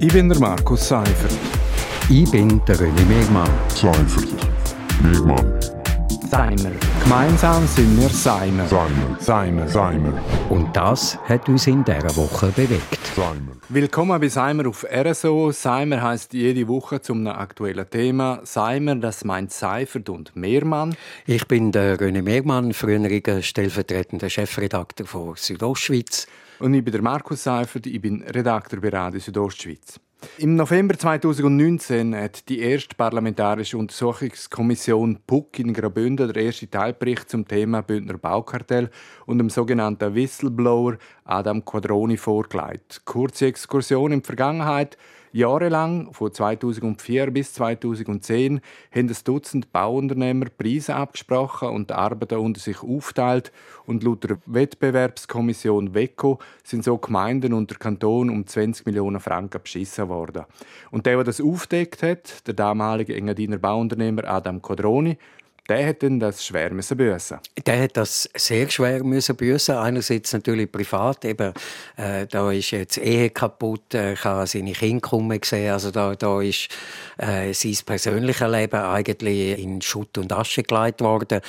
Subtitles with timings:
[0.00, 1.32] Ich bin der Markus Seifert.
[2.10, 3.48] Ich bin der René Megmann.
[3.68, 4.28] Seifert.
[5.00, 5.60] Megmann.
[6.28, 6.72] Seimer.
[7.02, 8.66] Gemeinsam sind wir Seimer.
[8.66, 9.16] Seimer.
[9.20, 9.68] Seimer.
[9.68, 10.12] Seimer.
[10.50, 12.98] Und das hat uns in dieser Woche bewegt.
[13.14, 13.52] Seimer.
[13.68, 15.52] Willkommen bei Seimer auf RSO.
[15.52, 18.40] Seimer heißt jede Woche zum aktuellen Thema.
[18.42, 20.96] Seimer, das meint Seifert und Mehrmann.
[21.24, 26.26] Ich bin der René Megmann, früheriger stellvertretender Chefredakteur von Südostschweiz.
[26.58, 30.00] Und ich bin der Markus Seifert, ich bin Redakteur bei Radio Südostschweiz.
[30.38, 37.46] Im November 2019 hat die erste parlamentarische Untersuchungskommission PUC in Graubünden den ersten Teilbericht zum
[37.46, 38.90] Thema Bündner Baukartell
[39.26, 43.02] und dem sogenannten Whistleblower Adam Quadroni vorgelegt.
[43.04, 44.96] Kurze Exkursion in die Vergangenheit.
[45.34, 48.60] Jahrelang, von 2004 bis 2010,
[48.94, 53.50] haben ein Dutzend Bauunternehmer Preise abgesprochen und die Arbeiten unter sich aufteilt.
[53.84, 59.60] Und laut der Wettbewerbskommission WECO sind so Gemeinden und der Kanton um 20 Millionen Franken
[59.60, 60.44] beschissen worden.
[60.92, 65.18] Und der, der das aufdeckt hat, der damalige Engadiner Bauunternehmer Adam Codroni,
[65.68, 67.38] der hat dann das schwer müssen büßen.
[67.64, 69.76] Der hat das sehr schwer müssen büßen.
[69.76, 71.54] Einerseits natürlich privat, eben
[71.96, 76.42] äh, da ist jetzt Ehe kaputt, ich habe seine Kinder kommen gesehen, also da, da
[76.42, 76.68] ist
[77.16, 81.40] äh, sein persönliches Leben eigentlich in Schutt und Asche gelegt worden.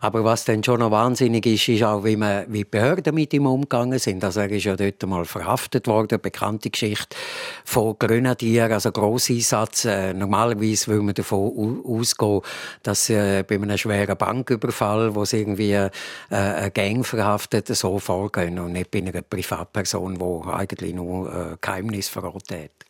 [0.00, 3.34] Aber was dann schon noch wahnsinnig ist, ist auch, wie, man, wie die Behörden mit
[3.34, 4.22] ihm umgegangen sind.
[4.22, 7.16] Also er ist ja dort mal verhaftet worden, bekannte Geschichte
[7.64, 9.86] von Grenadier, also Grosseinsatz.
[9.86, 12.42] Äh, normalerweise würde man davon ausgehen,
[12.82, 15.90] dass äh, bei einem schweren Banküberfall, wo sie irgendwie äh,
[16.30, 22.08] eine Gang verhaftet, so vorgehen und nicht bei einer Privatperson, die eigentlich nur äh, Geheimnis
[22.08, 22.86] verraten hat.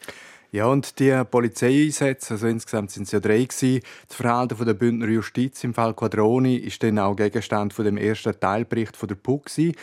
[0.53, 3.83] Ja, und die Polizeieinsätze, also insgesamt sind es ja drei gewesen.
[4.09, 8.39] Das Verhalten der Bündner Justiz im Fall Quadroni ist dann auch Gegenstand von dem ersten
[8.39, 9.75] Teilbericht von der PUC gewesen.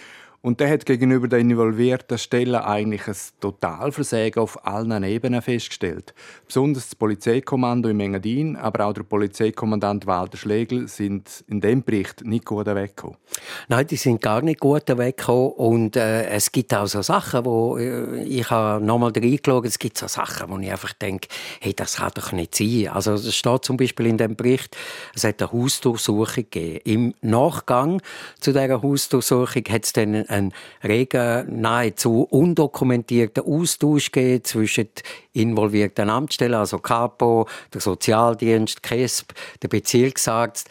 [0.46, 6.14] Und der hat gegenüber den involvierten Stellen eigentlich ein Totalversagen auf allen Ebenen festgestellt.
[6.46, 12.26] Besonders das Polizeikommando im Engadin, aber auch der Polizeikommandant Walter Schlegel sind in dem Bericht
[12.26, 13.16] nicht gut weggekommen.
[13.70, 15.54] Nein, die sind gar nicht gut weggekommen.
[15.54, 19.98] Und äh, es gibt auch so Sachen, wo äh, ich habe nochmal reingeschaut, es gibt
[19.98, 21.30] so Sachen, wo ich einfach denke,
[21.62, 22.90] hey, das kann doch nicht sein.
[22.90, 24.76] Also es steht zum Beispiel in dem Bericht,
[25.16, 26.82] es hat eine Hausdurchsuchung gegeben.
[26.84, 28.02] Im Nachgang
[28.42, 34.90] zu dieser Hausdurchsuchung hat es dann einen regen, nahezu undokumentierten Austausch gegeben zwischen
[35.34, 40.70] involvierten Amtsstellen, also Capo, der Sozialdienst, KESB, der Bezirksarzt.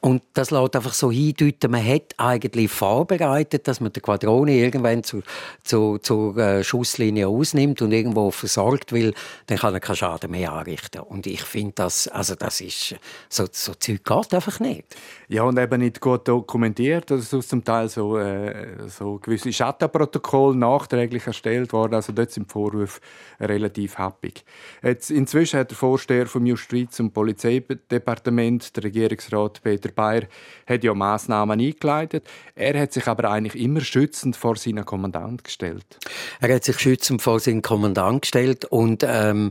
[0.00, 5.02] Und das lässt einfach so hindeuten, man hat eigentlich vorbereitet, dass man den Quadrone irgendwann
[5.02, 5.22] zu,
[5.64, 9.14] zu, zur äh, Schusslinie ausnimmt und irgendwo versorgt will,
[9.46, 11.00] dann kann er keinen Schaden mehr anrichten.
[11.00, 12.94] Und ich finde, das, also das ist,
[13.28, 14.84] so, so Zeug geht einfach nicht.
[15.28, 17.10] Ja, und eben nicht gut dokumentiert.
[17.10, 21.94] Es ist zum Teil so, äh, so gewisse Schattenprotokolle nachträglich erstellt worden.
[21.94, 23.00] Also dort sind die Vorwürfe
[23.40, 24.44] relativ happig.
[24.82, 30.22] Jetzt, inzwischen hat der Vorsteher vom Justiz- und Polizeidepartement, der Regierungsrat Peter Bayer,
[30.66, 32.28] hat ja Massnahmen eingeleitet.
[32.54, 35.98] Er hat sich aber eigentlich immer schützend vor seinen Kommandant gestellt.
[36.40, 39.50] Er hat sich schützend vor seinen Kommandant gestellt und ähm,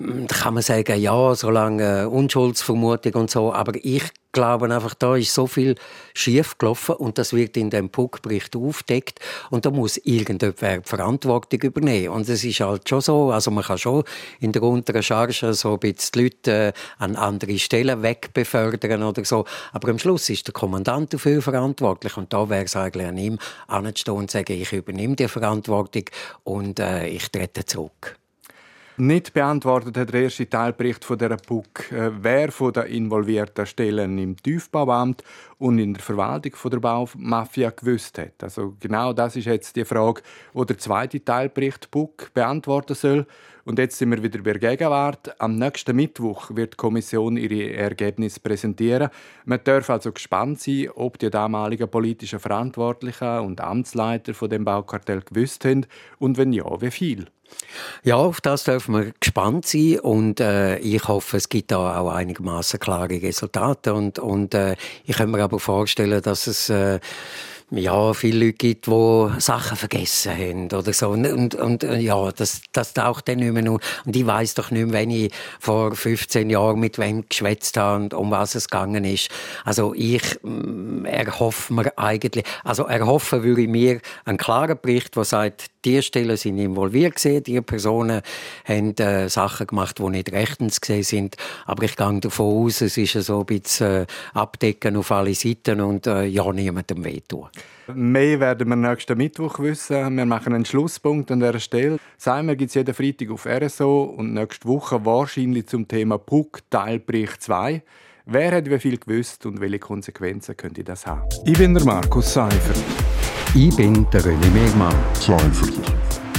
[0.00, 4.02] da kann man sagen, ja, solange äh, Unschuldsvermutung und so, aber ich
[4.32, 5.74] glaube einfach, da ist so viel
[6.14, 12.14] schief gelaufen und das wird in dem Puckbericht aufdeckt und da muss irgendjemand Verantwortung übernehmen.
[12.14, 14.04] Und es ist halt schon so, also man kann schon
[14.38, 19.24] in der unteren Charge so ein bisschen die Leute äh, an andere Stellen wegbefördern oder
[19.24, 23.18] so, aber am Schluss ist der Kommandant dafür verantwortlich und da wäre es eigentlich an
[23.18, 26.04] ihm, anzustehen und zu sagen, ich übernehme die Verantwortung
[26.44, 28.19] und äh, ich trete zurück.
[29.00, 34.18] Nicht beantwortet hat der erste Teilbericht von der PUC, äh, wer von den involvierten Stellen
[34.18, 35.24] im Tiefbauamt
[35.56, 38.42] und in der Verwaltung von der Baumafia gewusst hat.
[38.42, 40.20] Also genau das ist jetzt die Frage,
[40.52, 43.26] die der zweite Teilbericht PUC beantworten soll.
[43.64, 45.40] Und jetzt sind wir wieder bei der Gegenwart.
[45.40, 49.10] Am nächsten Mittwoch wird die Kommission ihre Ergebnisse präsentieren.
[49.44, 55.22] Man darf also gespannt sein, ob die damaligen politischen Verantwortlichen und Amtsleiter von dem Baukartell
[55.22, 55.86] gewusst haben
[56.18, 57.26] und wenn ja, wie viel.
[58.02, 62.10] Ja, auf das dürfen wir gespannt sein und äh, ich hoffe, es gibt da auch
[62.10, 67.00] einigermaßen klare Resultate und, und äh, ich kann mir aber vorstellen, dass es äh,
[67.70, 71.10] ja, viele Leute gibt, die Sachen vergessen haben oder so.
[71.10, 73.80] Und, und, und ja, das, das taucht dann nicht mehr nur.
[74.04, 78.02] Und ich weiß doch nicht mehr, wenn ich vor 15 Jahren mit wem geschwätzt habe
[78.02, 79.28] und um was es gegangen ist.
[79.64, 85.24] Also ich mm, erhoffe mir eigentlich, also erhoffen würde ich mir einen klaren Bericht, der
[85.24, 88.20] sagt, die Stellen sind involviert gewesen, die Personen
[88.64, 91.36] haben äh, Sachen gemacht, die nicht rechtens gesehen sind.
[91.66, 95.80] Aber ich gehe davon aus, es ist so ein bisschen äh, abdecken auf alle Seiten
[95.80, 97.48] und äh, ja niemandem wehtun.
[97.94, 100.16] Mehr werden wir nächsten Mittwoch wissen.
[100.16, 101.98] Wir machen einen Schlusspunkt an dieser Stelle.
[102.18, 107.42] Seimer gibt es jeden Freitag auf RSO und nächste Woche wahrscheinlich zum Thema Puck Teilbericht
[107.42, 107.82] 2.
[108.26, 111.28] Wer hat wie viel gewusst und welche Konsequenzen könnte das haben?
[111.44, 112.78] Ich bin der Markus Seifert.
[113.54, 114.94] Ich bin der René Megmann.
[115.14, 115.72] Seifert.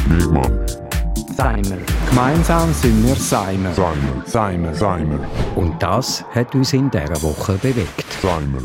[0.07, 0.65] Megmann.
[1.35, 1.77] Seimer.
[2.09, 3.73] Gemeinsam sind wir Seimer.
[3.73, 4.23] Seimer.
[4.25, 4.73] Seimer.
[4.73, 5.19] Seimer.
[5.55, 8.05] Und das hat uns in dieser Woche bewegt.
[8.21, 8.61] Seimer.